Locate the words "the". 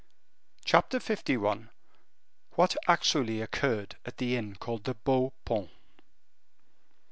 4.17-4.35, 4.85-4.95